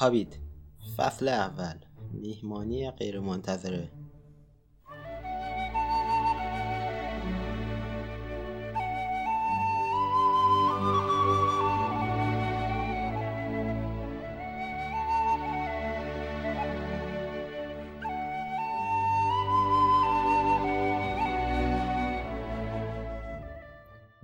هابیت 0.00 0.36
فصل 0.96 1.28
اول 1.28 1.74
میهمانی 2.12 2.90
غیرمنتظره. 2.90 3.90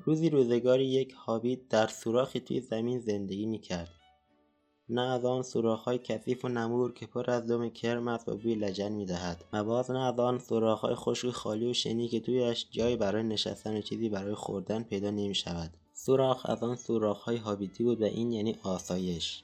روزی 0.05 0.31
روزگاری 0.31 0.85
یک 0.85 1.13
هابیت 1.13 1.69
در 1.69 1.87
سوراخی 1.87 2.41
توی 2.41 2.61
زمین 2.61 2.99
زندگی 2.99 3.47
می‌کرد. 3.47 3.96
نه 4.89 5.01
از 5.01 5.25
آن 5.25 5.43
سوراخهای 5.43 5.99
کثیف 5.99 6.45
و 6.45 6.49
نمور 6.49 6.93
که 6.93 7.07
پر 7.07 7.31
از 7.31 7.47
دم 7.47 7.69
کرم 7.69 8.09
است 8.09 8.29
و 8.29 8.37
بوی 8.37 8.55
لجن 8.55 8.93
می‌دهد. 8.93 9.45
و 9.53 9.65
باز 9.65 9.91
نه 9.91 9.99
از 9.99 10.19
آن 10.19 10.39
سوراخهای 10.39 10.95
خشک 10.95 11.31
خالی 11.31 11.71
و 11.71 11.73
شنی 11.73 12.09
که 12.09 12.21
تویش 12.21 12.67
جایی 12.71 12.97
برای 12.97 13.23
نشستن 13.23 13.77
و 13.77 13.81
چیزی 13.81 14.09
برای 14.09 14.35
خوردن 14.35 14.83
پیدا 14.83 15.11
نمی‌شود. 15.11 15.71
سوراخ 15.93 16.47
از 16.51 16.63
آن 16.63 16.77
سوراخهای 16.77 17.37
هابیتی 17.37 17.85
بود 17.85 18.03
و 18.03 18.05
این 18.05 18.33
یعنی 18.33 18.57
آسایش. 18.63 19.43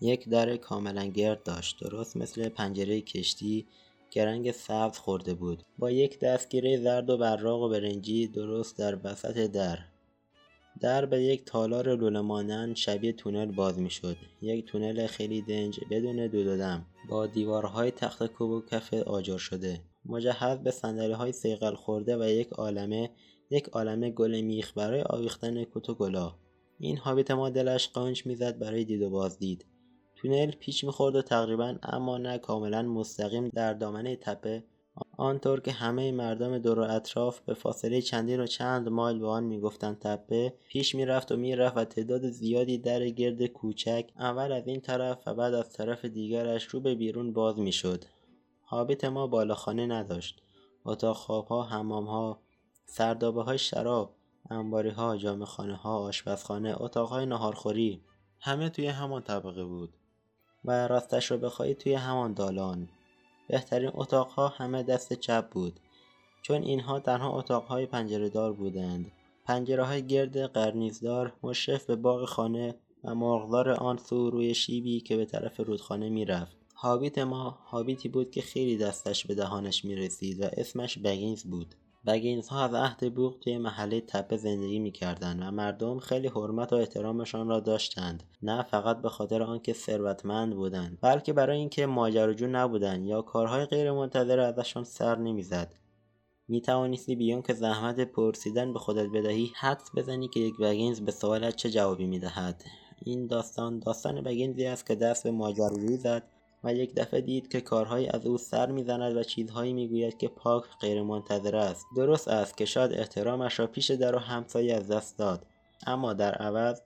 یک 0.00 0.28
در 0.28 0.56
کاملا 0.56 1.04
گرد 1.04 1.42
داشت. 1.42 1.80
درست 1.80 2.16
مثل 2.16 2.48
پنجره 2.48 3.00
کشتی 3.00 3.66
که 4.10 4.24
رنگ 4.24 4.50
سبز 4.50 4.98
خورده 4.98 5.34
بود. 5.34 5.62
با 5.78 5.90
یک 5.90 6.20
دستگیره 6.20 6.76
زرد 6.76 7.10
و 7.10 7.16
براق 7.16 7.60
و 7.60 7.68
برنجی 7.68 8.26
درست 8.26 8.78
در 8.78 8.98
وسط 9.04 9.38
در. 9.38 9.78
در 10.80 11.06
به 11.06 11.22
یک 11.22 11.44
تالار 11.44 11.94
لوله 11.94 12.20
مانند 12.20 12.76
شبیه 12.76 13.12
تونل 13.12 13.52
باز 13.52 13.78
می‌شد. 13.78 14.16
یک 14.42 14.64
تونل 14.64 15.06
خیلی 15.06 15.42
دنج 15.42 15.80
بدون 15.90 16.26
دود 16.26 16.46
و 16.46 16.56
دم. 16.56 16.86
با 17.08 17.26
دیوارهای 17.26 17.90
تخت 17.90 18.26
کوب 18.26 18.50
و 18.50 18.62
کف 18.70 18.94
آجر 18.94 19.38
شده. 19.38 19.80
مجهز 20.06 20.58
به 20.58 20.70
صندلی 20.70 21.12
های 21.12 21.32
سیقل 21.32 21.74
خورده 21.74 22.16
و 22.16 22.24
یک 22.24 22.48
عالمه 22.48 23.10
یک 23.50 23.68
عالمه 23.68 24.10
گل 24.10 24.40
میخ 24.40 24.72
برای 24.78 25.02
آویختن 25.02 25.64
کت 25.64 25.90
و 25.90 25.94
گلا 25.94 26.34
این 26.78 26.96
هابیت 26.96 27.30
ما 27.30 27.50
دلش 27.50 27.88
قانچ 27.88 28.26
می‌زد 28.26 28.58
برای 28.58 28.84
دید 28.84 29.02
و 29.02 29.10
بازدید 29.10 29.64
تونل 30.16 30.50
پیچ 30.50 30.84
می‌خورد 30.84 31.16
و 31.16 31.22
تقریبا 31.22 31.78
اما 31.82 32.18
نه 32.18 32.38
کاملا 32.38 32.82
مستقیم 32.82 33.48
در 33.48 33.74
دامنه 33.74 34.16
تپه 34.16 34.64
آنطور 35.16 35.60
که 35.60 35.72
همه 35.72 36.12
مردم 36.12 36.58
دور 36.58 36.78
و 36.78 36.82
اطراف 36.82 37.40
به 37.40 37.54
فاصله 37.54 38.00
چندین 38.00 38.40
و 38.40 38.46
چند 38.46 38.88
مایل 38.88 39.18
به 39.18 39.26
آن 39.26 39.44
می‌گفتند 39.44 39.98
تپه 39.98 40.54
پیش 40.68 40.94
می‌رفت 40.94 41.32
و 41.32 41.36
می‌رفت 41.36 41.76
و 41.76 41.84
تعداد 41.84 42.30
زیادی 42.30 42.78
در 42.78 43.08
گرد 43.08 43.46
کوچک 43.46 44.10
اول 44.18 44.52
از 44.52 44.66
این 44.66 44.80
طرف 44.80 45.18
و 45.26 45.34
بعد 45.34 45.54
از 45.54 45.72
طرف 45.72 46.04
دیگرش 46.04 46.64
رو 46.64 46.80
به 46.80 46.94
بیرون 46.94 47.32
باز 47.32 47.58
می‌شد. 47.58 48.04
هابیت 48.66 49.04
ما 49.04 49.26
بالاخانه 49.26 49.86
نداشت. 49.86 50.42
اتاق 50.84 51.16
خوابها 51.16 51.62
حمامها 51.62 52.38
سردابه 52.86 53.42
های 53.42 53.58
شراب 53.58 54.14
انباری 54.50 54.90
ها 54.90 55.16
جامه 55.16 55.44
خانه 55.44 55.80
آشپزخانه 55.82 56.74
اتاق 56.82 57.08
های 57.08 57.26
نهارخوری 57.26 58.00
همه 58.40 58.68
توی 58.68 58.86
همان 58.86 59.22
طبقه 59.22 59.64
بود. 59.64 59.90
و 60.64 60.88
راستش 60.88 61.30
رو 61.30 61.38
بخواهی 61.38 61.74
توی 61.74 61.94
همان 61.94 62.32
دالان. 62.32 62.88
بهترین 63.48 63.90
اتاقها 63.94 64.48
همه 64.48 64.82
دست 64.82 65.12
چپ 65.12 65.50
بود. 65.50 65.80
چون 66.42 66.62
اینها 66.62 67.00
تنها 67.00 67.38
اتاقهای 67.38 67.86
پنجره 67.86 68.28
دار 68.28 68.52
بودند. 68.52 69.12
پنجره 69.44 69.84
های 69.84 70.06
گرد 70.06 70.38
قرنیزدار 70.38 71.32
مشرف 71.42 71.86
به 71.86 71.96
باغ 71.96 72.24
خانه 72.24 72.74
و 73.04 73.14
مرغدار 73.14 73.70
آن 73.70 73.96
سو 73.96 74.30
روی 74.30 74.54
شیبی 74.54 75.00
که 75.00 75.16
به 75.16 75.24
طرف 75.24 75.60
رودخانه 75.60 76.08
می‌رفت. 76.08 76.56
هابیت 76.76 77.18
ما 77.18 77.58
هابیتی 77.66 78.08
بود 78.08 78.30
که 78.30 78.40
خیلی 78.42 78.76
دستش 78.76 79.26
به 79.26 79.34
دهانش 79.34 79.84
می‌رسید 79.84 80.42
و 80.42 80.44
اسمش 80.52 80.98
بگینز 80.98 81.44
بود. 81.44 81.74
بگینز 82.06 82.48
ها 82.48 82.64
از 82.64 82.74
عهد 82.74 83.14
بوق 83.14 83.36
توی 83.40 83.58
محله 83.58 84.00
تپه 84.00 84.36
زندگی 84.36 84.78
می‌کردند 84.78 85.42
و 85.42 85.50
مردم 85.50 85.98
خیلی 85.98 86.28
حرمت 86.28 86.72
و 86.72 86.76
احترامشان 86.76 87.48
را 87.48 87.60
داشتند 87.60 88.22
نه 88.42 88.62
فقط 88.62 89.02
به 89.02 89.08
خاطر 89.08 89.42
آنکه 89.42 89.72
ثروتمند 89.72 90.54
بودند 90.54 90.98
بلکه 91.00 91.32
برای 91.32 91.58
اینکه 91.58 91.86
ماجراجو 91.86 92.46
نبودند 92.46 93.04
یا 93.06 93.22
کارهای 93.22 93.64
غیرمنتظره 93.64 94.42
ازشان 94.42 94.84
سر 94.84 95.18
نمی‌زد. 95.18 95.74
می 96.48 96.60
توانستی 96.60 97.16
بیان 97.16 97.42
که 97.42 97.54
زحمت 97.54 98.00
پرسیدن 98.00 98.72
به 98.72 98.78
خودت 98.78 99.06
بدهی 99.14 99.52
حدس 99.56 99.90
بزنی 99.96 100.28
که 100.28 100.40
یک 100.40 100.56
بگینز 100.56 101.00
به 101.00 101.12
سوالت 101.12 101.56
چه 101.56 101.70
جوابی 101.70 102.06
می‌دهد. 102.06 102.64
این 103.04 103.26
داستان 103.26 103.78
داستان 103.78 104.20
بگینزی 104.20 104.66
است 104.66 104.86
که 104.86 104.94
دست 104.94 105.24
به 105.24 105.30
ماجراجویی 105.30 105.96
زد 105.96 106.22
و 106.64 106.74
یک 106.74 106.94
دفعه 106.94 107.20
دید 107.20 107.48
که 107.48 107.60
کارهایی 107.60 108.08
از 108.08 108.26
او 108.26 108.38
سر 108.38 108.70
می‌زند 108.70 109.16
و 109.16 109.22
چیزهایی 109.22 109.72
می‌گوید 109.72 110.18
که 110.18 110.28
پاک 110.28 110.64
غیرمنتظره 110.80 111.58
است. 111.58 111.86
درست 111.96 112.28
است 112.28 112.56
که 112.56 112.64
شاید 112.64 112.92
احترامش 112.92 113.58
را 113.60 113.66
پیش 113.66 113.90
در 113.90 114.16
و 114.16 114.18
همسایه 114.18 114.74
از 114.74 114.88
دست 114.88 115.18
داد. 115.18 115.46
اما 115.86 116.12
در 116.12 116.34
عوض 116.34 116.80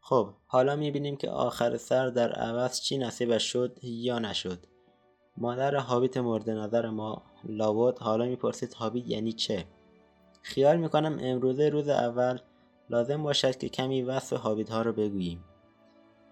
خب 0.00 0.28
حالا 0.46 0.76
می‌بینیم 0.76 1.16
که 1.16 1.30
آخر 1.30 1.76
سر 1.76 2.06
در 2.06 2.32
عوض 2.32 2.80
چی 2.80 2.98
نصیبش 2.98 3.42
شد 3.42 3.78
یا 3.82 4.18
نشد. 4.18 4.58
مادر 5.36 5.74
هابیت 5.74 6.16
مورد 6.16 6.50
نظر 6.50 6.90
ما 6.90 7.22
لابد 7.44 7.98
حالا 7.98 8.24
می‌پرسید 8.24 8.74
هابیت 8.74 9.08
یعنی 9.08 9.32
چه؟ 9.32 9.64
خیال 10.42 10.76
می‌کنم 10.76 11.18
امروزه 11.20 11.68
روز 11.68 11.88
اول 11.88 12.38
لازم 12.90 13.22
باشد 13.22 13.56
که 13.58 13.68
کمی 13.68 14.02
وصف 14.02 14.32
هابیت 14.32 14.70
ها 14.70 14.82
را 14.82 14.92
بگوییم. 14.92 15.44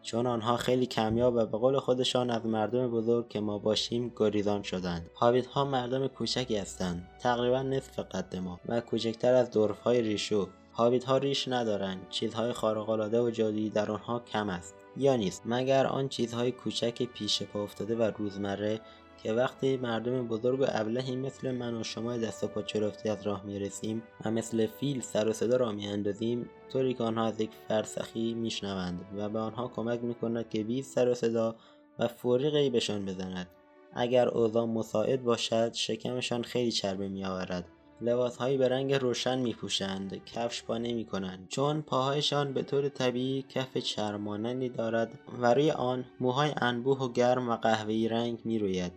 چون 0.02 0.26
آنها 0.26 0.56
خیلی 0.56 0.86
کمیاب 0.86 1.34
و 1.34 1.46
به 1.46 1.58
قول 1.58 1.78
خودشان 1.78 2.30
از 2.30 2.46
مردم 2.46 2.90
بزرگ 2.90 3.28
که 3.28 3.40
ما 3.40 3.58
باشیم 3.58 4.12
گریزان 4.16 4.62
شدند. 4.62 5.10
هابیت 5.14 5.46
ها 5.46 5.64
مردم 5.64 6.06
کوچکی 6.06 6.56
هستند 6.56 7.08
تقریبا 7.18 7.62
نصف 7.62 7.98
قد 7.98 8.36
ما 8.36 8.60
و 8.68 8.80
کوچکتر 8.80 9.34
از 9.34 9.50
دورف 9.50 9.80
های 9.80 10.02
ریشو. 10.02 10.48
هابیت 10.72 11.04
ها 11.04 11.16
ریش 11.16 11.48
ندارند 11.48 12.06
چیزهای 12.10 12.52
خارق‌العاده 12.52 13.20
و 13.20 13.30
جادویی 13.30 13.70
در 13.70 13.90
آنها 13.90 14.20
کم 14.32 14.48
است 14.48 14.74
یا 14.96 15.16
نیست. 15.16 15.42
مگر 15.46 15.86
آن 15.86 16.08
چیزهای 16.08 16.52
کوچک 16.52 17.02
پیش 17.02 17.42
پا 17.42 17.62
افتاده 17.62 17.96
و 17.96 18.02
روزمره 18.02 18.80
که 19.22 19.32
وقتی 19.32 19.76
مردم 19.76 20.28
بزرگ 20.28 20.60
و 20.60 20.66
ابلهی 20.68 21.16
مثل 21.16 21.50
من 21.50 21.74
و 21.74 21.84
شما 21.84 22.16
دست 22.16 22.44
و 22.44 22.46
پا 22.46 22.62
از 23.04 23.26
راه 23.26 23.44
می‌رسیم 23.44 24.02
و 24.24 24.30
مثل 24.30 24.66
فیل 24.66 25.00
سر 25.00 25.28
و 25.28 25.32
صدا 25.32 25.56
را 25.56 25.72
میاندازیم 25.72 26.50
طوری 26.72 26.94
که 26.94 27.04
آنها 27.04 27.24
از 27.24 27.40
یک 27.40 27.50
فرسخی 27.68 28.34
میشنوند 28.34 29.00
و 29.16 29.28
به 29.28 29.38
آنها 29.38 29.68
کمک 29.68 30.02
می‌کند 30.02 30.48
که 30.48 30.64
بی 30.64 30.82
سر 30.82 31.08
و 31.08 31.14
صدا 31.14 31.56
و 31.98 32.08
فوری 32.08 32.50
غیبشان 32.50 33.04
بزند. 33.04 33.46
اگر 33.94 34.28
اوضاع 34.28 34.66
مساعد 34.66 35.24
باشد 35.24 35.72
شکمشان 35.74 36.42
خیلی 36.42 36.72
چربه 36.72 37.08
میآورد. 37.08 37.68
لباسهایی 38.00 38.56
به 38.56 38.68
رنگ 38.68 38.94
روشن 38.94 39.38
میپوشند 39.38 40.24
کفش 40.24 40.62
پا 40.62 40.78
نمی‌کنند. 40.78 41.46
چون 41.48 41.82
پاهایشان 41.82 42.52
به 42.52 42.62
طور 42.62 42.88
طبیعی 42.88 43.44
کف 43.48 43.78
چرمانندی 43.78 44.68
دارد 44.68 45.18
و 45.40 45.54
روی 45.54 45.70
آن 45.70 46.04
موهای 46.20 46.52
انبوه 46.56 46.98
و 46.98 47.12
گرم 47.12 47.48
و 47.48 47.56
قهوه‌ای 47.56 48.08
رنگ 48.08 48.38
می‌روید. 48.44 48.92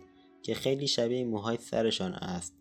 که 0.46 0.54
خیلی 0.54 0.86
شبیه 0.86 1.24
موهای 1.24 1.56
سرشان 1.56 2.12
است. 2.12 2.54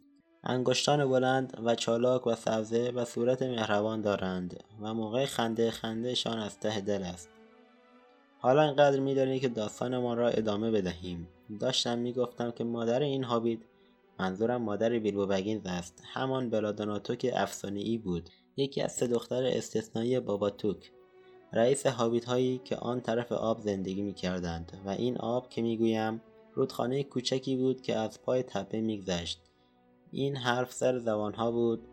انگشتان 0.43 1.09
بلند 1.09 1.61
و 1.63 1.75
چالاک 1.75 2.27
و 2.27 2.35
سبزه 2.35 2.91
و 2.95 3.05
صورت 3.05 3.41
مهربان 3.41 4.01
دارند 4.01 4.63
و 4.81 4.93
موقع 4.93 5.25
خنده 5.25 5.71
خندهشان 5.71 6.39
از 6.39 6.59
ته 6.59 6.81
دل 6.81 7.03
است. 7.03 7.29
حالا 8.39 8.61
اینقدر 8.61 8.99
می‌دانید 8.99 9.41
که 9.41 9.49
داستانمان 9.49 10.17
را 10.17 10.29
ادامه 10.29 10.71
بدهیم. 10.71 11.27
داشتم 11.59 11.97
می‌گفتم 11.97 12.51
که 12.51 12.63
مادر 12.63 12.99
این 12.99 13.23
هابیت 13.23 13.59
منظورم 14.19 14.61
مادر 14.61 14.99
بیلبو 14.99 15.25
بگینز 15.25 15.65
است. 15.65 16.03
همان 16.13 16.49
بلادوناتوک 16.49 17.33
ای 17.63 17.97
بود. 17.97 18.29
یکی 18.57 18.81
از 18.81 18.91
سه 18.91 19.07
دختر 19.07 19.43
استثنایی 19.43 20.19
باباتوک 20.19 20.91
رئیس 21.53 21.85
هابیت 21.85 22.25
هایی 22.25 22.61
که 22.63 22.75
آن 22.75 23.01
طرف 23.01 23.31
آب 23.31 23.59
زندگی 23.59 24.01
می 24.01 24.13
کردند 24.13 24.81
و 24.85 24.89
این 24.89 25.17
آب 25.17 25.49
که 25.49 25.61
می‌گویم 25.61 26.21
رودخانه 26.55 27.03
کوچکی 27.03 27.55
بود 27.55 27.81
که 27.81 27.95
از 27.95 28.21
پای 28.21 28.43
تپه 28.43 28.81
میگذشت. 28.81 29.41
این 30.11 30.35
حرف 30.35 30.73
سر 30.73 30.97
زبانها 30.97 31.51
بود 31.51 31.87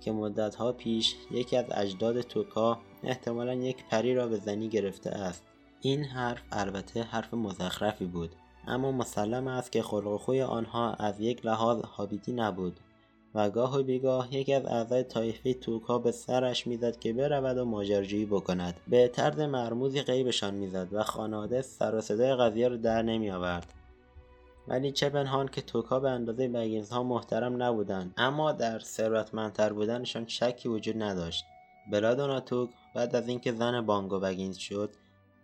که 0.00 0.12
مدتها 0.12 0.72
پیش 0.72 1.14
یکی 1.30 1.56
از 1.56 1.64
اجداد 1.70 2.20
توکا 2.20 2.78
احتمالا 3.02 3.54
یک 3.54 3.84
پری 3.90 4.14
را 4.14 4.26
به 4.26 4.36
زنی 4.36 4.68
گرفته 4.68 5.10
است. 5.10 5.44
این 5.80 6.04
حرف 6.04 6.42
البته 6.52 7.02
حرف 7.02 7.34
مزخرفی 7.34 8.04
بود 8.04 8.30
اما 8.66 8.92
مسلم 8.92 9.48
است 9.48 9.72
که 9.72 9.82
خلق 9.82 10.06
و 10.06 10.18
خوی 10.18 10.42
آنها 10.42 10.92
از 10.92 11.20
یک 11.20 11.46
لحاظ 11.46 11.82
هابیتی 11.82 12.32
نبود 12.32 12.80
و 13.34 13.50
گاه 13.50 13.78
و 13.78 13.82
بیگاه 13.82 14.34
یکی 14.34 14.54
از 14.54 14.66
اعضای 14.66 15.02
طایفه 15.02 15.54
توکا 15.54 15.98
به 15.98 16.12
سرش 16.12 16.66
می‌زد 16.66 16.98
که 16.98 17.12
برود 17.12 17.58
و 17.58 17.64
ماجراجویی 17.64 18.26
بکند. 18.26 18.80
به 18.88 19.08
طرز 19.08 19.40
مرموزی 19.40 20.02
غیبشان 20.02 20.54
می‌زد 20.54 20.88
و 20.92 21.02
خانواده 21.02 21.62
سر 21.62 21.94
و 21.94 22.00
صدای 22.00 22.34
قضیه 22.34 22.68
را 22.68 22.76
در 22.76 23.02
نمیآورد. 23.02 23.74
ولی 24.68 24.92
چه 24.92 25.08
پنهان 25.08 25.48
که 25.48 25.62
توکا 25.62 26.00
به 26.00 26.10
اندازه 26.10 26.48
بگینزها 26.48 27.02
محترم 27.02 27.62
نبودند 27.62 28.14
اما 28.16 28.52
در 28.52 28.78
ثروتمندتر 28.78 29.72
بودنشان 29.72 30.26
شکی 30.26 30.68
وجود 30.68 31.02
نداشت. 31.02 31.44
بلادوناتوک 31.92 32.70
بعد 32.94 33.16
از 33.16 33.28
اینکه 33.28 33.52
زن 33.52 33.86
بانگو 33.86 34.18
بگینز 34.18 34.56
شد 34.56 34.90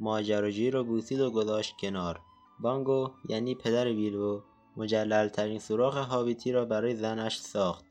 ماجراجویی 0.01 0.71
را 0.71 0.83
بوسید 0.83 1.21
و 1.21 1.31
گذاشت 1.31 1.77
کنار. 1.81 2.21
بانگو 2.61 3.11
یعنی 3.29 3.55
پدر 3.55 3.85
بیلبو 3.85 4.41
مجللترین 4.77 5.59
سوراخ 5.59 5.97
هابیتی 5.97 6.53
را 6.53 6.65
برای 6.65 6.97
زنش 6.97 7.39
ساخت. 7.39 7.85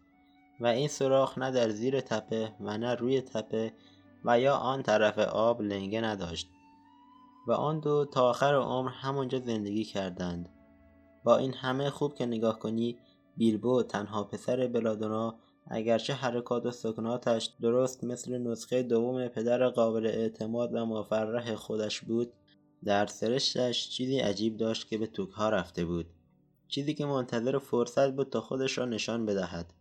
و 0.60 0.68
این 0.68 0.88
سوراخ 0.88 1.38
نه 1.38 1.52
در 1.52 1.70
زیر 1.70 2.02
تپه 2.02 2.54
و 2.60 2.78
نه 2.78 2.96
روی 2.96 3.22
تپه 3.22 3.74
و 4.26 4.40
یا 4.40 4.56
آن 4.56 4.84
طرف 4.84 5.20
آب 5.20 5.62
لنگه 5.62 6.02
نداشت. 6.02 6.50
و 7.48 7.52
آن 7.52 7.80
دو 7.80 8.06
تا 8.06 8.30
آخر 8.30 8.56
عمر 8.56 8.90
همانجا 8.90 9.40
زندگی 9.40 9.84
کردند. 9.84 10.50
با 11.24 11.38
این 11.38 11.54
همه 11.54 11.90
خوب 11.90 12.16
که 12.16 12.26
نگاه 12.26 12.60
کنی 12.60 12.98
بیلبو 13.38 13.84
تنها 13.84 14.24
پسر 14.24 14.68
بلادونا 14.68 15.36
اگرچه 15.68 16.14
حرکات 16.14 16.66
و 16.66 16.72
سکناتش 16.72 17.50
درست 17.62 18.04
مثل 18.04 18.38
نسخه 18.38 18.84
دوم 18.84 19.28
پدر 19.28 19.70
قابل 19.70 20.06
اعتماد 20.06 20.74
و 20.74 20.86
مفرح 20.86 21.56
خودش 21.56 22.02
بود 22.02 22.34
در 22.86 23.06
سرشتش 23.06 23.90
چیزی 23.90 24.20
عجیب 24.20 24.58
داشت 24.58 24.88
که 24.88 24.98
به 24.98 25.08
توکها 25.08 25.50
رفته 25.50 25.86
بود. 25.86 26.06
چیزی 26.68 26.94
که 26.94 27.06
منتظر 27.06 27.58
فرصت 27.58 28.12
بود 28.12 28.30
تا 28.30 28.42
خودش 28.42 28.78
را 28.78 28.86
نشان 28.86 29.26
بدهد. 29.26 29.74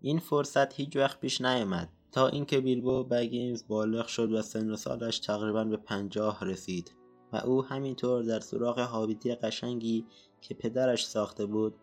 این 0.00 0.18
فرصت 0.18 0.74
هیچ 0.74 0.96
وقت 0.96 1.20
پیش 1.20 1.40
نیامد 1.40 1.88
تا 2.12 2.28
اینکه 2.28 2.60
بیلبو 2.60 3.04
بگینز 3.04 3.64
بالغ 3.68 4.06
شد 4.06 4.32
و 4.32 4.42
سن 4.42 4.70
و 4.70 4.76
سالش 4.76 5.18
تقریبا 5.18 5.64
به 5.64 5.76
پنجاه 5.76 6.44
رسید 6.44 6.92
و 7.32 7.36
او 7.36 7.64
همینطور 7.64 8.22
در 8.22 8.40
سوراخ 8.40 8.78
حابیتی 8.78 9.34
قشنگی 9.34 10.06
که 10.44 10.54
پدرش 10.54 11.06
ساخته 11.06 11.46
بود 11.46 11.74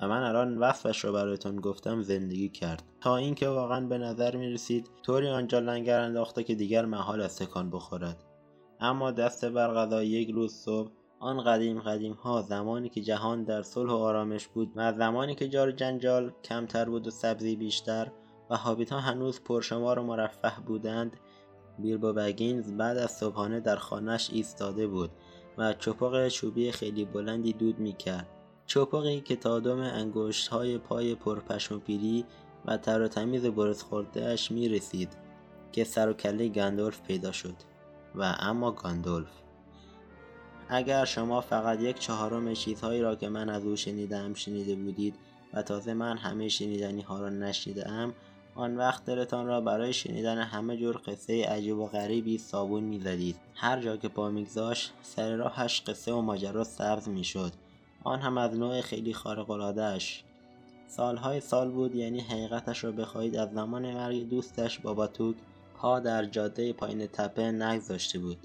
و 0.00 0.08
من 0.08 0.22
الان 0.22 0.58
وصفش 0.58 1.04
رو 1.04 1.12
برایتان 1.12 1.56
گفتم 1.56 2.02
زندگی 2.02 2.48
کرد. 2.48 2.82
تا 3.00 3.16
اینکه 3.16 3.48
واقعا 3.48 3.86
به 3.86 3.98
نظر 3.98 4.36
می 4.36 4.50
رسید 4.50 4.90
طوری 5.02 5.28
آنجا 5.28 5.58
لنگر 5.58 6.00
انداخته 6.00 6.44
که 6.44 6.54
دیگر 6.54 6.84
محال 6.84 7.20
از 7.20 7.38
تکان 7.38 7.70
بخورد. 7.70 8.24
اما 8.80 9.10
دست 9.10 9.44
بر 9.44 9.74
غذا 9.74 10.02
یک 10.02 10.30
روز 10.30 10.54
صبح 10.54 10.90
آن 11.20 11.44
قدیم 11.44 11.80
قدیم 11.80 12.12
ها 12.12 12.42
زمانی 12.42 12.88
که 12.88 13.00
جهان 13.00 13.44
در 13.44 13.62
صلح 13.62 13.92
و 13.92 13.96
آرامش 13.96 14.48
بود 14.48 14.72
و 14.76 14.92
زمانی 14.92 15.34
که 15.34 15.48
جار 15.48 15.72
جنجال 15.72 16.32
کمتر 16.44 16.84
بود 16.84 17.06
و 17.06 17.10
سبزی 17.10 17.56
بیشتر 17.56 18.10
و 18.50 18.56
هابیت 18.56 18.92
ها 18.92 19.00
هنوز 19.00 19.40
پرشمار 19.40 19.98
و 19.98 20.02
مرفه 20.02 20.52
بودند 20.66 21.16
بیلبو 21.78 22.12
بگینز 22.12 22.72
بعد 22.72 22.98
از 22.98 23.10
صبحانه 23.10 23.60
در 23.60 23.76
خانهش 23.76 24.30
ایستاده 24.32 24.86
بود. 24.86 25.10
و 25.58 25.72
چپق 25.72 26.28
چوبی 26.28 26.72
خیلی 26.72 27.04
بلندی 27.04 27.52
دود 27.52 27.78
می 27.78 27.92
کرد 27.92 28.28
چپقی 28.66 29.20
که 29.20 29.36
تا 29.36 29.60
دم 29.60 29.78
انگشت 29.78 30.48
های 30.48 30.78
پای 30.78 31.14
پرپشم 31.14 31.74
و 31.74 31.78
پیری 31.78 32.24
و 32.64 32.76
تر 32.76 33.02
و 33.02 33.08
تمیز 33.08 33.46
برس 33.46 33.82
خوردهش 33.82 34.50
می 34.50 34.68
رسید 34.68 35.08
که 35.72 35.84
سر 35.84 36.08
و 36.08 36.12
کله 36.12 36.48
گندولف 36.48 37.02
پیدا 37.02 37.32
شد. 37.32 37.54
و 38.14 38.36
اما 38.38 38.70
گاندولف. 38.70 39.30
اگر 40.68 41.04
شما 41.04 41.40
فقط 41.40 41.80
یک 41.80 41.98
چهارم 41.98 42.54
چیزهایی 42.54 43.00
را 43.00 43.16
که 43.16 43.28
من 43.28 43.48
از 43.48 43.64
او 43.64 43.76
شنیدم 43.76 44.34
شنیده 44.34 44.74
بودید 44.74 45.14
و 45.52 45.62
تازه 45.62 45.94
من 45.94 46.16
همه 46.16 46.48
شنیدنی 46.48 47.02
ها 47.02 47.20
را 47.20 47.28
نشنیدم 47.28 48.14
آن 48.56 48.76
وقت 48.76 49.04
دلتان 49.04 49.46
را 49.46 49.60
برای 49.60 49.92
شنیدن 49.92 50.38
همه 50.38 50.76
جور 50.76 51.00
قصه 51.06 51.44
عجیب 51.44 51.78
و 51.78 51.86
غریبی 51.86 52.38
صابون 52.38 52.84
می‌زدید. 52.84 53.36
هر 53.54 53.80
جا 53.80 53.96
که 53.96 54.08
پا 54.08 54.30
میگذاشت 54.30 54.92
سر 55.02 55.36
راهش 55.36 55.82
قصه 55.86 56.12
و 56.12 56.20
ماجرا 56.20 56.64
سبز 56.64 57.08
می‌شد. 57.08 57.52
آن 58.04 58.20
هم 58.20 58.38
از 58.38 58.58
نوع 58.58 58.80
خیلی 58.80 59.14
خارق‌العادهاش. 59.14 60.24
سالهای 60.86 61.40
سال 61.40 61.70
بود 61.70 61.94
یعنی 61.94 62.20
حقیقتش 62.20 62.84
را 62.84 62.92
بخواهید 62.92 63.36
از 63.36 63.52
زمان 63.52 63.94
مرگ 63.94 64.28
دوستش 64.28 64.78
باباتوک 64.78 65.36
پا 65.76 66.00
در 66.00 66.24
جاده 66.24 66.72
پایین 66.72 67.06
تپه 67.06 67.42
نگذاشته 67.42 68.18
بود 68.18 68.38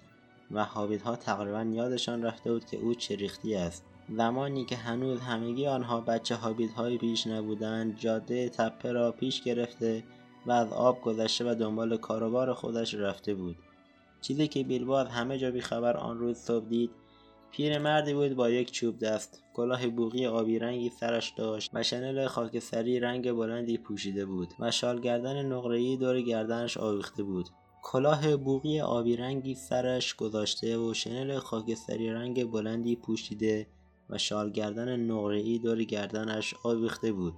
و 0.51 0.65
ها 0.65 1.15
تقریبا 1.15 1.61
یادشان 1.61 2.23
رفته 2.23 2.51
بود 2.51 2.65
که 2.65 2.77
او 2.77 2.93
چریختی 2.93 3.55
است. 3.55 3.85
زمانی 4.17 4.65
که 4.65 4.75
هنوز 4.75 5.19
همگی 5.19 5.67
آنها 5.67 6.01
بچه 6.01 6.35
هابیت 6.35 6.73
های 6.73 6.97
پیش 6.97 7.27
نبودند 7.27 7.97
جاده 7.97 8.49
تپه 8.49 8.91
را 8.91 9.11
پیش 9.11 9.41
گرفته 9.41 10.03
و 10.45 10.51
از 10.51 10.73
آب 10.73 11.01
گذشته 11.01 11.51
و 11.51 11.55
دنبال 11.55 11.97
کاروبار 11.97 12.53
خودش 12.53 12.93
رفته 12.93 13.33
بود. 13.33 13.55
چیزی 14.21 14.47
که 14.47 14.85
از 14.97 15.07
همه 15.07 15.37
جا 15.37 15.51
بیخبر 15.51 15.97
آن 15.97 16.19
روز 16.19 16.37
صبح 16.37 16.65
دید 16.65 16.91
پیرمردی 17.51 18.13
بود 18.13 18.33
با 18.33 18.49
یک 18.49 18.71
چوب 18.71 18.99
دست. 18.99 19.43
کلاه 19.53 19.87
بوغی 19.87 20.25
آبی 20.25 20.59
رنگی 20.59 20.89
سرش 20.89 21.33
داشت 21.37 21.71
و 21.73 21.83
شنل 21.83 22.27
خاکستری 22.27 22.99
رنگ 22.99 23.31
بلندی 23.31 23.77
پوشیده 23.77 24.25
بود 24.25 24.53
و 24.59 24.71
شال 24.71 25.01
گردن 25.01 25.45
نقره‌ای 25.45 25.97
دور 25.97 26.21
گردنش 26.21 26.77
آویخته 26.77 27.23
بود. 27.23 27.49
کلاه 27.83 28.37
بوغی 28.37 28.81
آبی 28.81 29.15
رنگی 29.15 29.55
سرش 29.55 30.15
گذاشته 30.15 30.77
و 30.77 30.93
شنل 30.93 31.39
خاکستری 31.39 32.09
رنگ 32.09 32.51
بلندی 32.51 32.95
پوشیده 32.95 33.67
و 34.09 34.17
شال 34.17 34.51
گردن 34.51 34.99
نقره‌ای 34.99 35.59
دور 35.59 35.83
گردنش 35.83 36.53
آویخته 36.63 37.11
بود 37.11 37.33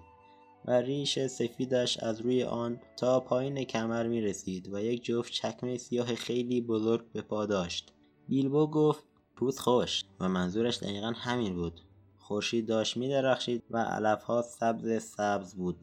و 0.66 0.72
ریش 0.72 1.20
سفیدش 1.20 1.98
از 1.98 2.22
روی 2.22 2.44
آن 2.44 2.80
تا 2.98 3.20
پایین 3.20 3.64
کمر 3.64 4.08
می 4.08 4.22
رسید 4.22 4.74
و 4.74 4.80
یک 4.80 5.04
جفت 5.04 5.32
چکمه 5.32 5.78
سیاه 5.78 6.16
خیلی 6.16 6.62
بزرگ 6.62 7.12
به 7.12 7.22
پا 7.22 7.46
داشت. 7.46 7.94
بیلبو 8.28 8.68
گفت 8.68 9.04
روز 9.38 9.60
خوش. 9.60 10.04
و 10.20 10.30
منظورش 10.30 10.78
دقیقا 10.78 11.14
همین 11.16 11.56
بود. 11.56 11.82
خورشید 12.18 12.68
داشت 12.68 12.98
می 12.98 13.10
درخشید 13.10 13.64
و 13.72 13.78
علفها 13.78 14.42
سبز 14.42 15.04
سبز 15.04 15.56
بود. 15.56 15.78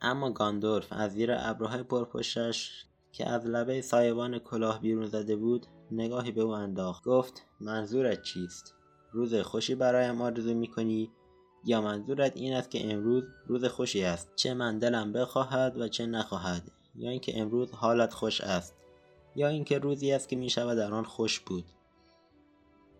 اما 0.00 0.30
گاندورف 0.30 0.86
از 0.90 1.12
زیر 1.12 1.30
ابروهای 1.38 1.82
پرپشتش 1.82 2.86
که 3.12 3.28
از 3.28 3.46
لبه 3.46 3.80
سایبان 3.80 4.38
کلاه 4.38 4.80
بیرون 4.80 5.06
زده 5.06 5.36
بود 5.36 5.66
نگاهی 5.90 6.32
به 6.32 6.40
او 6.40 6.50
انداخت. 6.50 7.04
گفت 7.04 7.46
منظورت 7.60 8.22
چیست؟ 8.22 8.75
روز 9.16 9.34
خوشی 9.34 9.74
برایم 9.74 10.22
آرزو 10.22 10.54
می‌کنی؟ 10.54 11.10
یا 11.64 11.80
منظورت 11.80 12.36
این 12.36 12.52
است 12.52 12.70
که 12.70 12.92
امروز 12.92 13.24
روز 13.46 13.64
خوشی 13.64 14.04
است؟ 14.04 14.32
چه 14.36 14.54
من 14.54 14.78
دلم 14.78 15.12
بخواهد 15.12 15.76
و 15.80 15.88
چه 15.88 16.06
نخواهد. 16.06 16.62
یا 16.94 17.10
اینکه 17.10 17.40
امروز 17.40 17.72
حالت 17.72 18.12
خوش 18.12 18.40
است. 18.40 18.74
یا 19.36 19.48
اینکه 19.48 19.78
روزی 19.78 20.12
است 20.12 20.28
که 20.28 20.36
می 20.36 20.50
شود 20.50 20.76
در 20.76 20.94
آن 20.94 21.04
خوش 21.04 21.40
بود. 21.40 21.64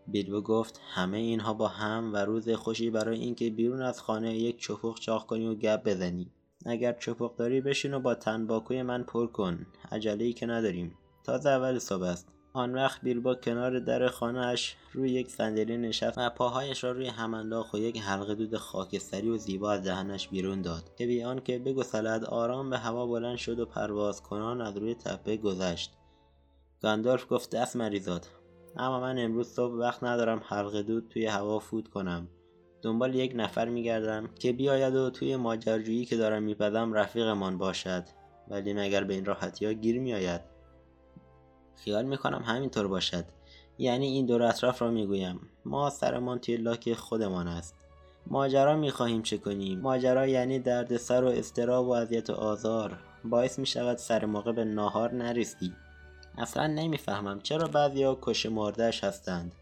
بیلبو 0.08 0.40
گفت 0.40 0.80
همه 0.94 1.18
اینها 1.18 1.54
با 1.54 1.68
هم 1.68 2.12
و 2.12 2.16
روز 2.16 2.50
خوشی 2.50 2.90
برای 2.90 3.18
اینکه 3.18 3.50
بیرون 3.50 3.82
از 3.82 4.00
خانه 4.00 4.36
یک 4.36 4.60
چپخ 4.60 5.00
چاق 5.00 5.26
کنی 5.26 5.46
و 5.46 5.54
گپ 5.54 5.82
بزنی. 5.84 6.30
اگر 6.66 6.92
چپخ 6.92 7.36
داری 7.36 7.60
بشین 7.60 7.94
و 7.94 8.00
با 8.00 8.14
تنباکوی 8.14 8.82
من 8.82 9.02
پر 9.02 9.26
کن. 9.26 9.66
عجله 9.92 10.24
ای 10.24 10.32
که 10.32 10.46
نداریم. 10.46 10.94
تازه 11.24 11.50
اول 11.50 11.78
صبح 11.78 12.02
است. 12.02 12.35
آن 12.56 12.74
وقت 12.74 13.00
بیلبو 13.02 13.34
کنار 13.34 13.78
در 13.78 14.08
خانهاش 14.08 14.76
روی 14.92 15.10
یک 15.10 15.30
صندلی 15.30 15.76
نشست 15.76 16.18
و 16.18 16.30
پاهایش 16.30 16.84
را 16.84 16.92
روی 16.92 17.06
هم 17.06 17.34
انداخت 17.34 17.74
و 17.74 17.78
یک 17.78 18.00
حلقه 18.00 18.34
دود 18.34 18.56
خاکستری 18.56 19.28
و 19.28 19.36
زیبا 19.36 19.72
از 19.72 19.82
دهنش 19.82 20.28
بیرون 20.28 20.62
داد. 20.62 20.90
که 20.96 21.06
بی 21.06 21.24
آنکه 21.24 21.58
بگسلد 21.58 22.24
آرام 22.24 22.70
به 22.70 22.78
هوا 22.78 23.06
بلند 23.06 23.36
شد 23.36 23.60
و 23.60 23.66
پرواز 23.66 24.22
کنان 24.22 24.60
از 24.60 24.76
روی 24.76 24.94
تپه 24.94 25.36
گذشت. 25.36 25.92
گاندالف 26.82 27.26
گفت 27.30 27.50
دست 27.50 27.76
مریضات 27.76 28.30
اما 28.76 29.00
من 29.00 29.18
امروز 29.18 29.48
صبح 29.48 29.74
وقت 29.74 30.04
ندارم 30.04 30.42
حلقه 30.44 30.82
دود 30.82 31.08
توی 31.08 31.26
هوا 31.26 31.58
فوت 31.58 31.88
کنم. 31.88 32.28
دنبال 32.82 33.14
یک 33.14 33.32
نفر 33.36 33.68
میگردم 33.68 34.28
که 34.38 34.52
بیاید 34.52 34.94
و 34.94 35.10
توی 35.10 35.36
ماجرجویی 35.36 36.04
که 36.04 36.16
دارم 36.16 36.42
میپزم 36.42 36.92
رفیقمان 36.92 37.58
باشد. 37.58 38.04
ولی 38.48 38.74
مگر 38.74 39.04
به 39.04 39.14
این 39.14 39.24
راحتی 39.24 39.66
ها 39.66 39.72
گیر 39.72 40.00
میآید؟ 40.00 40.55
خیال 41.76 42.04
می‌کنم 42.04 42.42
همینطور 42.46 42.88
باشد. 42.88 43.24
یعنی 43.78 44.06
این 44.06 44.26
دور 44.26 44.42
اطراف 44.42 44.82
را 44.82 44.90
می‌گویم. 44.90 45.40
ما 45.64 45.90
سرمان 45.90 46.38
توی 46.38 46.56
لاک 46.56 46.94
خودمان 46.94 47.48
است. 47.48 47.74
ماجرا 48.26 48.76
می‌خواهیم 48.76 49.22
چه 49.22 49.38
کنیم؟ 49.38 49.80
ماجرا 49.80 50.26
یعنی 50.26 50.58
دردسر 50.58 51.24
و 51.24 51.28
استراب 51.28 51.86
و 51.86 51.90
اذیت 51.90 52.30
و 52.30 52.32
آزار. 52.32 52.98
باعث 53.24 53.58
می‌شود 53.58 53.96
سر 53.96 54.24
موقع 54.24 54.52
به 54.52 54.64
ناهار 54.64 55.14
نرسی. 55.14 55.72
اصلا 56.38 56.66
نمی‌فهمم 56.66 57.40
چرا 57.40 57.68
بعضیا 57.68 58.18
کش 58.22 58.46
مردهش 58.46 59.04
هستند. 59.04 59.52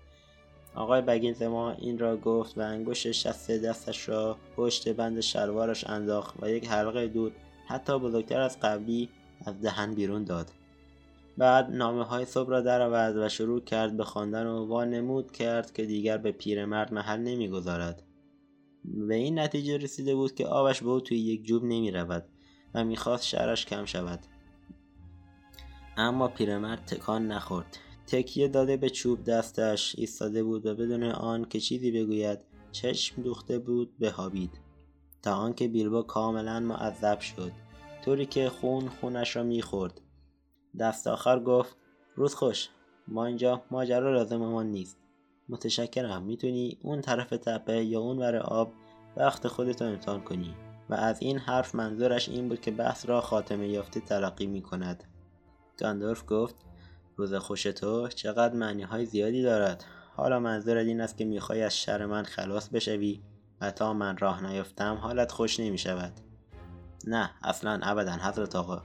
آقای 0.75 1.03
بگینز 1.03 1.43
ما 1.43 1.71
این 1.71 1.99
را 1.99 2.17
گفت 2.17 2.59
و 2.59 2.61
انگشت 2.61 3.13
شست 3.13 3.51
دستش 3.51 4.09
را 4.09 4.37
پشت 4.57 4.89
بند 4.89 5.21
شلوارش 5.21 5.87
انداخت 5.87 6.35
و 6.43 6.51
یک 6.51 6.69
حلقه 6.69 7.07
دود 7.07 7.33
حتی 7.67 7.99
بزرگتر 7.99 8.41
از 8.41 8.61
قبلی 8.61 9.09
از 9.47 9.61
دهن 9.61 9.95
بیرون 9.95 10.25
داد. 10.25 10.51
بعد 11.39 11.71
نامه 11.71 12.05
های 12.05 12.25
صبح 12.25 12.51
را 12.51 12.61
درآورد 12.61 13.17
و 13.17 13.29
شروع 13.29 13.61
کرد 13.61 13.97
به 13.97 14.05
خواندن 14.05 14.47
و 14.47 14.67
وانمود 14.67 15.33
کرد 15.33 15.73
که 15.73 15.85
دیگر 15.85 16.19
به 16.19 16.33
پیرمرد 16.33 16.93
محل 16.93 17.21
نمی‌گذارد. 17.21 18.03
به 18.85 19.15
این 19.15 19.39
نتیجه 19.39 19.77
رسیده 19.77 20.15
بود 20.15 20.35
که 20.35 20.47
آبش 20.47 20.83
به 20.83 20.89
او 20.91 21.01
توی 21.01 21.19
یک 21.19 21.45
جوب 21.45 21.65
نمی 21.65 21.91
رود 21.91 22.25
و 22.75 22.85
می‌خواست 22.85 23.25
شرش 23.25 23.67
کم 23.67 23.85
شود. 23.85 24.21
اما 25.97 26.29
پیرمرد 26.29 26.85
تکان 26.85 27.27
نخورد. 27.27 27.79
تکیه 28.07 28.49
داده 28.49 28.77
به 28.77 28.91
چوب 28.91 29.25
دستش 29.25 29.95
ایستاده 29.99 30.45
بود 30.45 30.67
و 30.67 30.75
بدون 30.75 31.03
آن 31.03 31.45
که 31.45 31.61
چیزی 31.61 31.91
بگوید 31.91 32.39
چشم 32.73 33.23
دوخته 33.23 33.59
بود 33.59 33.99
به 33.99 34.11
هابید 34.11 34.61
تا 35.23 35.35
آنکه 35.35 35.69
بیلبو 35.69 36.03
کاملا 36.03 36.61
معذب 36.61 37.21
شد. 37.21 37.53
طوری 38.05 38.27
که 38.27 38.49
خون 38.49 38.89
خونش 38.89 39.37
را 39.37 39.43
می‌خورد. 39.43 40.01
دست 40.79 41.07
آخر 41.07 41.41
گفت 41.41 41.77
روز 42.15 42.35
خوش. 42.35 42.69
ما 43.09 43.27
اینجا 43.27 43.63
ماجرا 43.71 44.13
لازم 44.15 44.37
ما 44.37 44.63
نیست. 44.63 44.99
متشکرم. 45.49 46.23
می‌تونی 46.23 46.79
اون 46.83 47.01
طرف 47.01 47.31
تپه 47.31 47.85
یا 47.85 48.01
اون 48.01 48.19
ور 48.19 48.37
آب 48.37 48.73
وقت 49.17 49.49
خودتو 49.49 49.85
امتحان 49.85 50.21
کنی. 50.21 50.55
و 50.91 50.95
از 50.95 51.23
این 51.23 51.39
حرف 51.39 51.75
منظورش 51.75 52.29
این 52.29 52.49
بود 52.49 52.61
که 52.61 52.71
بحث 52.71 53.09
را 53.09 53.21
خاتمه 53.21 53.69
یافته 53.69 54.01
تلقی 54.01 54.47
می 54.47 54.63
کند 54.63 55.05
گاندورف 55.79 56.25
گفت 56.29 56.57
روز 57.17 57.35
خوش 57.35 57.63
تو 57.63 58.09
چقدر 58.09 58.55
معنی 58.55 58.83
های 58.83 59.07
زیادی 59.07 59.43
دارد. 59.43 59.85
حالا 60.17 60.41
منظورت 60.41 60.87
این 60.87 61.01
است 61.01 61.19
که 61.19 61.25
می‌خوای 61.25 61.63
از 61.63 61.77
شر 61.77 62.07
من 62.07 62.23
خلاص 62.23 62.69
بشوی 62.69 63.23
و 63.61 63.71
تا 63.71 63.93
من 63.93 64.17
راه 64.17 64.47
نیفتم 64.47 64.95
حالت 64.95 65.33
خوش 65.33 65.61
نمی 65.61 65.79
شود 65.79 66.13
نه 67.07 67.31
اصلا 67.43 67.81
ابدا 67.83 68.13
حضرت 68.13 68.57
آقا. 68.57 68.83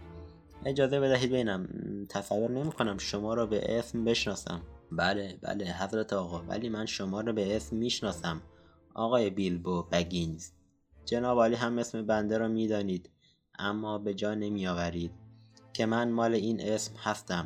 اجازه 0.65 0.99
بدهید 0.99 1.31
بینم 1.31 1.67
تصور 2.09 2.51
نمی 2.51 2.71
کنم 2.71 2.97
شما 2.97 3.33
را 3.33 3.45
به 3.45 3.79
اسم 3.79 4.05
بشناسم. 4.05 4.61
بله 4.91 5.39
بله 5.41 5.73
حضرت 5.73 6.13
آقا. 6.13 6.39
ولی 6.47 6.69
من 6.69 6.85
شما 6.85 7.21
را 7.21 7.33
به 7.33 7.55
اسم 7.55 7.75
می‌شناسم. 7.75 8.41
آقای 8.93 9.29
بیلبو 9.29 9.83
بگینز 9.91 10.49
جناب 11.05 11.37
عالی 11.37 11.55
هم 11.55 11.77
اسم 11.77 12.05
بنده 12.05 12.37
را 12.37 12.47
می‌دانید. 12.47 13.09
اما 13.59 13.97
به 13.97 14.13
جا 14.13 14.33
نمی 14.33 14.67
آورید 14.67 15.11
که 15.73 15.85
من 15.85 16.11
مال 16.11 16.33
این 16.33 16.61
اسم 16.61 16.93
هستم. 17.03 17.45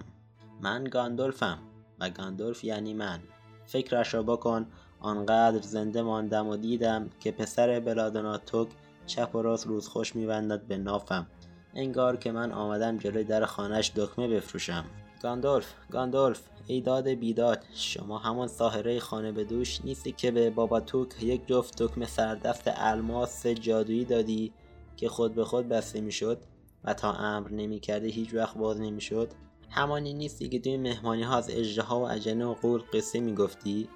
من 0.61 0.83
گاندولفم 0.83 1.59
و 1.99 2.09
گاندولف 2.09 2.63
یعنی 2.63 2.93
من. 2.93 3.19
فکرش 3.65 4.13
را 4.13 4.23
بکن. 4.23 4.67
آنقدر 4.99 5.61
زنده 5.61 6.01
ماندم 6.01 6.47
و 6.47 6.57
دیدم 6.57 7.09
که 7.19 7.31
پسر 7.31 7.79
بلادناتوک 7.79 8.67
چپ 9.05 9.35
و 9.35 9.41
راست 9.41 9.67
روز 9.67 9.87
خوش 9.87 10.15
میبندد 10.15 10.67
به 10.67 10.77
نافم. 10.77 11.27
انگار 11.75 12.17
که 12.17 12.31
من 12.31 12.51
آمدم 12.51 12.97
جلوی 12.97 13.23
در 13.23 13.45
خانهش 13.45 13.91
دکمه 13.95 14.27
بفروشم. 14.27 14.85
گاندولف 15.23 15.73
گاندولف 15.91 16.41
ای 16.67 16.81
داد 16.81 17.07
بیداد 17.09 17.63
شما 17.73 18.17
همان 18.17 18.47
ساهره 18.47 18.99
خانه 18.99 19.31
به 19.31 19.43
دوش 19.43 19.85
نیستی 19.85 20.11
که 20.11 20.31
به 20.31 20.49
باباتوک 20.49 21.23
یک 21.23 21.47
جفت 21.47 21.83
دکمه 21.83 22.05
سردست 22.05 22.63
الماس 22.75 23.47
جادویی 23.47 24.05
دادی 24.05 24.53
که 24.97 25.09
خود 25.09 25.35
به 25.35 25.45
خود 25.45 25.69
بسته 25.69 26.01
می‌شد 26.01 26.37
و 26.83 26.93
تا 26.93 27.13
امر 27.13 27.51
نمی‌کرده 27.51 28.07
هیچ 28.07 28.33
وقت 28.33 28.57
باز 28.57 28.81
نمی‌شد؟ 28.81 29.31
همانی 29.69 30.13
نیستی 30.13 30.49
که 30.49 30.59
توی 30.59 30.77
مهمانی 30.77 31.23
ها 31.23 31.37
از 31.37 31.49
اجده 31.49 31.87
و 31.87 31.93
اجنه 31.93 32.45
و 32.45 32.53
قول 32.53 32.81
قصه 32.93 33.19
می‌گفتی؟ 33.19 33.89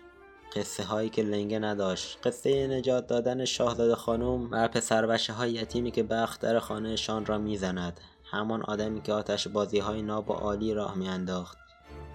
قصه 0.55 0.83
هایی 0.83 1.09
که 1.09 1.23
لنگه 1.23 1.59
نداشت. 1.59 2.19
قصه 2.23 2.67
نجات 2.67 3.07
دادن 3.07 3.45
شاهزاده 3.45 3.95
خانم 3.95 4.51
و 4.51 4.67
پسر 4.67 5.05
بچه 5.05 5.33
های 5.33 5.51
یتیمی 5.51 5.91
که 5.91 6.03
بخت 6.03 6.41
در 6.41 6.59
خانهشان 6.59 7.25
را 7.25 7.37
می‌زند. 7.37 7.99
همان 8.23 8.61
آدمی 8.61 9.01
که 9.01 9.13
آتش 9.13 9.47
بازی 9.47 9.79
های 9.79 10.01
ناب 10.01 10.29
و 10.29 10.33
عالی 10.33 10.73
راه 10.73 10.97
میانداخت. 10.97 11.57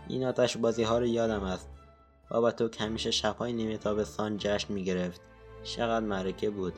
این 0.09 0.25
آتش 0.25 0.57
بازی 0.57 0.83
ها 0.83 0.99
رو 0.99 1.07
یادم 1.07 1.43
است. 1.43 1.69
بابا 2.31 2.51
تو 2.51 2.69
همیشه 2.79 3.11
شبهای 3.11 3.53
نیمه 3.53 3.77
تابستان 3.77 4.37
جشن 4.39 4.75
می‌گرفت. 4.75 5.21
چقدر 5.65 6.07
معرکه 6.07 6.51
بود. 6.51 6.75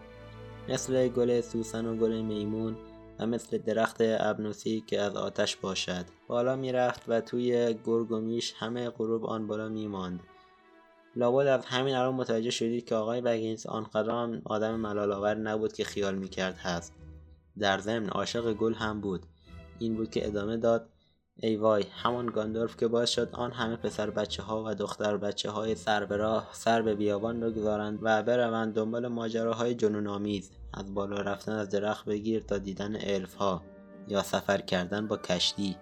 مثل 0.68 1.08
گل 1.08 1.40
سوسن 1.40 1.86
و 1.86 1.96
گل 1.96 2.12
میمون 2.20 2.76
و 3.18 3.26
مثل 3.26 3.58
درخت 3.58 3.96
ابنوسی 4.00 4.84
که 4.86 5.00
از 5.00 5.16
آتش 5.16 5.56
باشد. 5.56 6.04
بالا 6.28 6.56
می‌رفت 6.56 7.02
و 7.08 7.20
توی 7.20 7.74
گرگومیش 7.86 8.54
همه 8.58 8.90
غروب 8.90 9.24
آن 9.26 9.46
بالا 9.46 9.68
میماند. 9.68 10.20
لابد 11.16 11.46
از 11.46 11.66
همین 11.66 11.94
الان 11.94 12.14
متوجه 12.14 12.50
شدید 12.50 12.84
که 12.84 12.94
آقای 12.94 13.20
بگینز 13.20 13.66
آنقدر 13.66 14.40
آدم 14.44 14.74
ملالآور 14.74 15.34
نبود 15.34 15.72
که 15.72 15.84
خیال 15.84 16.14
می‌کرد 16.14 16.56
هست. 16.56 16.92
در 17.58 17.78
ضمن 17.78 18.08
عاشق 18.08 18.52
گل 18.52 18.74
هم 18.74 19.00
بود. 19.00 19.22
این 19.78 19.96
بود 19.96 20.10
که 20.10 20.26
ادامه 20.26 20.56
داد 20.56 20.88
ای 21.36 21.56
وای 21.56 21.84
همان 22.02 22.26
گاندورف 22.26 22.76
که 22.76 22.88
باعث 22.88 23.10
شد 23.10 23.28
آن 23.32 23.52
همه 23.52 23.76
پسر 23.76 24.10
بچه 24.10 24.42
ها 24.42 24.64
و 24.66 24.74
دختر 24.74 25.16
بچه 25.16 25.50
های 25.50 25.74
سر 25.74 26.04
به 26.04 26.16
راه 26.16 26.48
سر 26.52 26.82
به 26.82 26.94
بیابان 26.94 27.40
بگذارند 27.40 27.98
و 28.02 28.22
بروند 28.22 28.74
دنبال 28.74 29.08
ماجراهای 29.08 29.74
جنون 29.74 30.06
آمیز 30.06 30.50
از 30.72 30.94
بالا 30.94 31.16
رفتن 31.16 31.52
از 31.52 31.70
درخت 31.70 32.04
بگیر 32.04 32.42
تا 32.42 32.58
دیدن 32.58 32.96
الف 33.00 33.34
ها 33.34 33.62
یا 34.08 34.22
سفر 34.22 34.60
کردن 34.60 35.06
با 35.06 35.16
کشتی. 35.16 35.76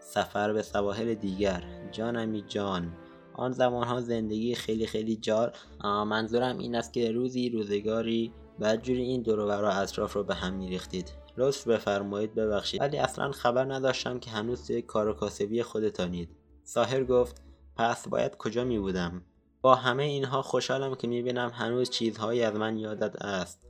سفر 0.00 0.52
به 0.52 0.62
سواحل 0.62 1.14
دیگر. 1.14 1.64
جانمی 1.92 2.42
جان. 2.42 2.92
آن 3.38 3.52
زمان 3.52 3.86
ها 3.86 4.00
زندگی 4.00 4.54
خیلی 4.54 4.86
خیلی 4.86 5.16
جار 5.16 5.52
منظورم 5.84 6.58
این 6.58 6.74
است 6.74 6.92
که 6.92 7.12
روزی 7.12 7.48
روزگاری 7.48 8.32
بدجوری 8.60 9.02
این 9.02 9.22
دور 9.22 9.40
و 9.40 9.64
اطراف 9.64 10.12
رو 10.12 10.24
به 10.24 10.34
هم 10.34 10.54
میریختید. 10.54 11.12
لطف 11.36 11.68
بفرمایید 11.68 12.34
ببخشید. 12.34 12.80
ولی 12.80 12.98
اصلا 12.98 13.32
خبر 13.32 13.74
نداشتم 13.74 14.18
که 14.18 14.30
هنوز 14.30 14.66
توی 14.66 14.82
کار 14.82 15.08
و 15.08 15.12
کاسبی 15.12 15.62
خودتانید. 15.62 16.28
ساحر 16.64 17.04
گفت 17.04 17.42
پس 17.76 18.08
باید 18.08 18.36
کجا 18.36 18.64
می 18.64 18.78
بودم 18.78 19.22
با 19.62 19.74
همه 19.74 20.02
اینها 20.02 20.42
خوشحالم 20.42 20.94
که 20.94 21.08
می 21.08 21.22
بینم 21.22 21.50
هنوز 21.54 21.90
چیزهایی 21.90 22.42
از 22.42 22.54
من 22.54 22.78
یادت 22.78 23.16
است. 23.16 23.66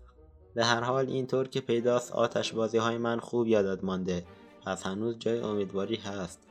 به 0.55 0.65
هر 0.65 0.81
حال 0.81 1.07
اینطور 1.09 1.49
که 1.49 1.61
پیداست 1.61 2.13
آتش 2.13 2.53
بازی 2.53 2.79
های 2.79 2.99
من 2.99 3.21
خوب 3.21 3.47
یادت 3.47 3.85
مانده. 3.85 4.25
پس 4.67 4.87
هنوز 4.87 5.19
جای 5.19 5.41
امیدواری 5.41 5.97
هست. 5.97 6.48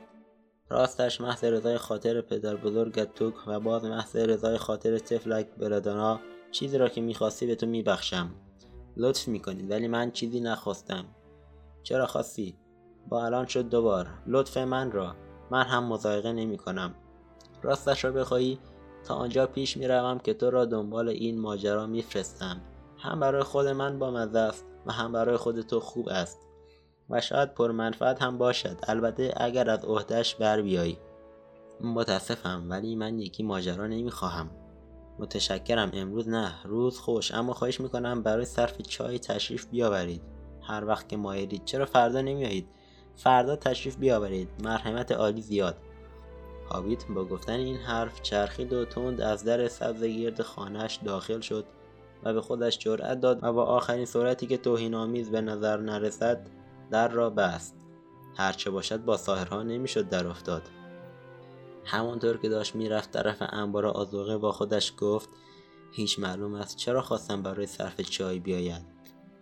راستش 0.70 1.20
محض 1.20 1.44
رضای 1.44 1.78
خاطر 1.78 2.20
پدر 2.20 2.56
بزرگت 2.56 3.14
توک 3.14 3.34
و 3.46 3.60
باز 3.60 3.84
محض 3.84 4.16
رضای 4.16 4.58
خاطر 4.58 4.98
تفلک 4.98 5.46
برادانا 5.54 6.20
چیزی 6.50 6.78
را 6.78 6.88
که 6.88 7.00
می‌خواستی 7.00 7.46
به 7.46 7.54
تو 7.54 7.66
میبخشم. 7.66 8.30
لطف 8.96 9.28
می‌کنی 9.28 9.62
ولی 9.62 9.88
من 9.88 10.10
چیزی 10.10 10.40
نخواستم. 10.40 11.04
چرا 11.82 12.06
خواستی؟ 12.06 12.56
با 13.08 13.24
الان 13.24 13.46
شد 13.46 13.68
دوبار. 13.68 14.08
لطف 14.26 14.56
من 14.56 14.92
را. 14.92 15.14
من 15.50 15.62
هم 15.62 15.84
مزایقه 15.84 16.32
نمی 16.32 16.58
کنم 16.58 16.94
راستش 17.62 18.04
را 18.04 18.12
بخواهی 18.12 18.58
تا 19.04 19.14
آنجا 19.14 19.46
پیش 19.46 19.76
می 19.76 19.88
روم 19.88 20.18
که 20.18 20.34
تو 20.34 20.50
را 20.50 20.64
دنبال 20.64 21.08
این 21.08 21.40
ماجرا 21.40 21.86
میفرستم. 21.86 22.60
هم 22.98 23.20
برای 23.20 23.42
خود 23.42 23.66
من 23.66 23.98
با 23.98 24.10
مزه 24.10 24.38
است 24.38 24.64
و 24.86 24.92
هم 24.92 25.12
برای 25.12 25.36
خود 25.36 25.60
تو 25.60 25.80
خوب 25.80 26.08
است. 26.08 26.47
و 27.10 27.20
شاید 27.20 27.54
پرمنفعت 27.54 28.22
هم 28.22 28.38
باشد. 28.38 28.78
البته 28.88 29.34
اگر 29.36 29.70
از 29.70 29.84
عهدهش 29.84 30.34
بر 30.34 30.62
بیایی. 30.62 30.98
متاسفم 31.80 32.66
ولی 32.68 32.94
من 32.96 33.18
یکی 33.18 33.42
ماجرا 33.42 33.86
نمی‌خواهم. 33.86 34.50
متشکرم. 35.18 35.90
امروز 35.92 36.28
نه 36.28 36.62
روز 36.64 36.98
خوش 36.98 37.34
اما 37.34 37.52
خواهش 37.52 37.80
می‌کنم 37.80 38.22
برای 38.22 38.44
صرف 38.44 38.82
چای 38.82 39.18
تشریف 39.18 39.66
بیاورید. 39.66 40.22
هر 40.62 40.84
وقت 40.84 41.08
که 41.08 41.16
مایلید. 41.16 41.64
چرا 41.64 41.86
فردا 41.86 42.20
نمیایید 42.20 42.68
فردا 43.16 43.56
تشریف 43.56 43.96
بیاورید. 43.96 44.48
مرحمت 44.64 45.12
عالی 45.12 45.42
زیاد. 45.42 45.76
هابیت 46.70 47.06
با 47.06 47.24
گفتن 47.24 47.52
این 47.52 47.76
حرف 47.76 48.22
چرخید 48.22 48.72
و 48.72 48.84
تند 48.84 49.20
از 49.20 49.44
در 49.44 49.68
سبز 49.68 50.04
گرد 50.04 50.42
خانهش 50.42 50.98
داخل 51.04 51.40
شد 51.40 51.64
و 52.22 52.34
به 52.34 52.40
خودش 52.40 52.78
جرأت 52.78 53.20
داد 53.20 53.38
و 53.42 53.52
با 53.52 53.64
آخرین 53.64 54.04
صورتی 54.04 54.46
که 54.46 54.56
توهین 54.56 54.94
آمیز 54.94 55.30
به 55.30 55.40
نظر 55.40 55.76
نرسد 55.76 56.46
در 56.90 57.08
را 57.08 57.30
بست. 57.30 57.74
هرچه 58.36 58.70
باشد 58.70 59.04
با 59.04 59.16
ساهرها 59.16 59.62
نمی‌شد 59.62 60.08
در 60.08 60.26
افتاد. 60.26 60.62
همانطور 61.84 62.36
که 62.36 62.48
داشت 62.48 62.74
می‌رفت 62.74 63.10
طرف 63.10 63.36
انبار 63.40 63.86
آزوقه 63.86 64.38
با 64.38 64.52
خودش 64.52 64.92
گفت 64.98 65.28
هیچ 65.92 66.18
معلوم 66.18 66.54
است 66.54 66.76
چرا 66.76 67.02
خواستم 67.02 67.42
برای 67.42 67.66
صرف 67.66 68.00
چای 68.00 68.38
بیاید. 68.38 68.82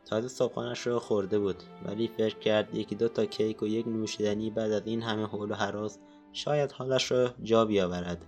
تازه 0.04 0.28
صبحانش 0.28 0.86
را 0.86 0.98
خورده 0.98 1.38
بود 1.38 1.62
ولی 1.84 2.08
فکر 2.08 2.38
کرد 2.38 2.74
یکی 2.74 2.94
دو 2.94 3.08
تا 3.08 3.24
کیک 3.24 3.62
و 3.62 3.66
یک 3.66 3.88
نوشیدنی 3.88 4.50
بعد 4.50 4.72
از 4.72 4.86
این 4.86 5.02
همه 5.02 5.26
حول 5.26 5.50
و 5.50 5.54
حراس 5.54 5.98
شاید 6.32 6.72
حالش 6.72 7.12
را 7.12 7.30
جا 7.42 7.64
بیاورد. 7.64 8.26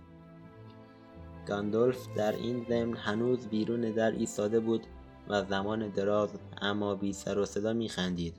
گاندولف 1.47 2.07
در 2.15 2.31
این 2.31 2.65
ضمن 2.69 2.93
هنوز 2.93 3.47
بیرون 3.47 3.81
در 3.81 4.11
ایستاده 4.11 4.59
بود 4.59 4.87
و 5.27 5.43
زمان 5.43 5.89
دراز 5.89 6.29
اما 6.61 6.95
بی 6.95 7.13
سر 7.13 7.37
و 7.37 7.45
صدا 7.45 7.73
میخندید. 7.73 8.35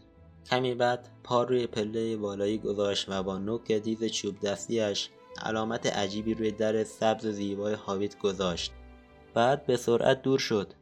کمی 0.46 0.74
بعد 0.74 1.08
پا 1.24 1.42
روی 1.42 1.66
پله 1.66 2.16
بالایی 2.16 2.58
گذاشت 2.58 3.08
و 3.08 3.22
با 3.22 3.38
نوک 3.38 3.72
دیز 3.72 4.04
چوب 4.04 4.40
دستیش 4.40 5.08
علامت 5.42 5.86
عجیبی 5.86 6.34
روی 6.34 6.50
در 6.50 6.84
سبز 6.84 7.26
زیبای 7.26 7.74
هاویت 7.74 8.18
گذاشت 8.18 8.72
بعد 9.34 9.66
به 9.66 9.76
سرعت 9.76 10.22
دور 10.22 10.38
شد 10.38 10.74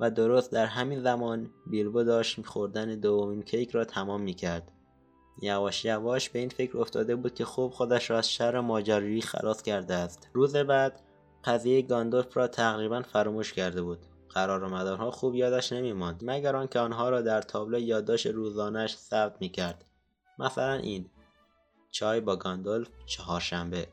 و 0.00 0.10
درست 0.10 0.52
در 0.52 0.66
همین 0.66 1.00
زمان 1.00 1.50
بیلبو 1.66 2.02
داشت 2.02 2.46
خوردن 2.46 2.94
دومین 3.00 3.42
کیک 3.42 3.70
را 3.70 3.84
تمام 3.84 4.20
می 4.20 4.34
کرد. 4.34 4.72
یواش 5.42 5.84
یواش 5.84 6.30
به 6.30 6.38
این 6.38 6.48
فکر 6.48 6.78
افتاده 6.78 7.16
بود 7.16 7.34
که 7.34 7.44
خوب 7.44 7.72
خودش 7.72 8.10
را 8.10 8.18
از 8.18 8.32
شر 8.32 8.60
ماجرایی 8.60 9.20
خلاص 9.20 9.62
کرده 9.62 9.94
است. 9.94 10.28
روز 10.32 10.56
بعد 10.56 11.00
قضیه 11.44 11.82
گاندولف 11.82 12.36
را 12.36 12.48
تقریبا 12.48 13.02
فراموش 13.02 13.52
کرده 13.52 13.82
بود. 13.82 13.98
قرار 14.28 14.62
و 14.64 14.68
مدارها 14.68 15.10
خوب 15.10 15.34
یادش 15.34 15.72
نمیماند 15.72 16.20
مگر 16.24 16.56
آنکه 16.56 16.78
آنها 16.78 17.10
را 17.10 17.22
در 17.22 17.42
تابلو 17.42 17.78
یادداشت 17.78 18.26
روزانش 18.26 18.96
ثبت 18.96 19.36
می‌کرد. 19.40 19.84
مثلا 20.38 20.72
این 20.72 21.10
چای 21.90 22.20
با 22.20 22.36
گاندولف 22.36 22.88
چهارشنبه. 23.06 23.88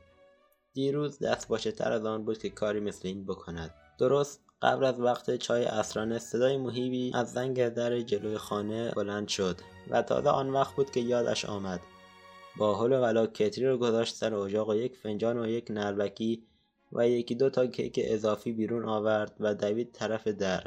دیروز 0.72 1.18
دست 1.18 1.48
باشه 1.48 1.72
تر 1.72 1.92
از 1.92 2.04
آن 2.06 2.24
بود 2.24 2.38
که 2.38 2.50
کاری 2.50 2.80
مثل 2.80 3.08
این 3.08 3.24
بکند. 3.26 3.74
درست 3.98 4.40
قبل 4.62 4.84
از 4.84 5.00
وقت 5.00 5.36
چای 5.36 5.64
اسرانه 5.64 6.18
صدای 6.18 6.56
محیبی 6.56 7.12
از 7.14 7.32
زنگ 7.32 7.68
در 7.68 8.00
جلوی 8.00 8.38
خانه 8.38 8.90
بلند 8.90 9.28
شد 9.28 9.60
و 9.90 10.02
تازه 10.02 10.28
آن 10.28 10.50
وقت 10.50 10.74
بود 10.74 10.90
که 10.90 11.00
یادش 11.00 11.44
آمد. 11.44 11.80
با 12.56 12.82
حل 12.82 12.92
و 12.92 13.00
ولا 13.00 13.26
کتری 13.26 13.66
رو 13.66 13.78
گذاشت 13.78 14.14
سر 14.14 14.34
اجاق 14.34 14.68
و 14.68 14.74
یک 14.74 14.96
فنجان 14.96 15.38
و 15.38 15.46
یک 15.46 15.66
نربکی 15.70 16.46
و 16.94 17.08
یکی 17.08 17.34
دو 17.34 17.50
تا 17.50 17.66
کیک 17.66 18.00
اضافی 18.02 18.52
بیرون 18.52 18.84
آورد 18.84 19.36
و 19.40 19.54
دوید 19.54 19.92
طرف 19.92 20.28
در. 20.28 20.64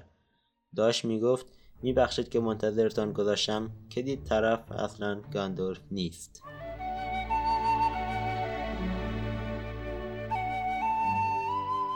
داشت 0.75 1.05
می‌گفت 1.05 1.45
میبخشید 1.81 2.29
که 2.29 2.39
منتظرتان 2.39 3.13
گذاشتم 3.13 3.69
که 3.89 4.01
دید 4.01 4.23
طرف 4.23 4.71
اصلا 4.71 5.21
گاندورف 5.33 5.81
نیست. 5.91 6.43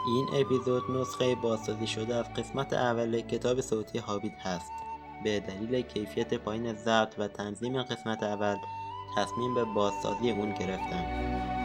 این 0.06 0.26
اپیزود 0.32 0.82
نسخه 0.90 1.34
بازسازی 1.34 1.86
شده 1.86 2.14
از 2.14 2.34
قسمت 2.34 2.72
اول 2.72 3.20
کتاب 3.20 3.60
صوتی 3.60 3.98
هابیت 3.98 4.38
هست. 4.38 4.72
به 5.24 5.40
دلیل 5.40 5.82
کیفیت 5.82 6.34
پایین 6.34 6.74
ضبط 6.74 7.14
و 7.18 7.28
تنظیم 7.28 7.82
قسمت 7.82 8.22
اول 8.22 8.56
تصمیم 9.16 9.54
به 9.54 9.64
بازسازی 9.64 10.30
اون 10.30 10.54
گرفتم 10.54 11.61